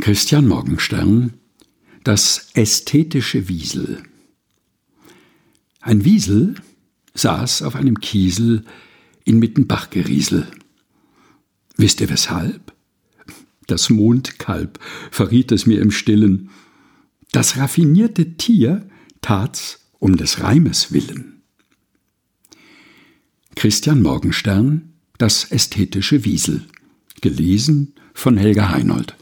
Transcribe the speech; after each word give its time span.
Christian 0.00 0.48
Morgenstern 0.48 1.34
Das 2.04 2.48
ästhetische 2.54 3.48
Wiesel 3.48 4.02
Ein 5.82 6.06
Wiesel 6.06 6.54
saß 7.12 7.60
auf 7.62 7.76
einem 7.76 8.00
Kiesel 8.00 8.64
inmitten 9.24 9.66
Bachgeriesel. 9.66 10.46
Wisst 11.76 12.00
ihr 12.00 12.08
weshalb? 12.08 12.72
Das 13.66 13.90
Mondkalb 13.90 14.80
verriet 15.10 15.52
es 15.52 15.66
mir 15.66 15.82
im 15.82 15.90
Stillen. 15.90 16.48
Das 17.32 17.58
raffinierte 17.58 18.38
Tier 18.38 18.88
tat's 19.20 19.80
um 19.98 20.16
des 20.16 20.42
Reimes 20.42 20.92
willen. 20.92 21.42
Christian 23.54 24.00
Morgenstern 24.00 24.94
Das 25.18 25.52
ästhetische 25.52 26.24
Wiesel 26.24 26.64
gelesen 27.20 27.92
von 28.14 28.38
Helga 28.38 28.70
Heinold 28.70 29.14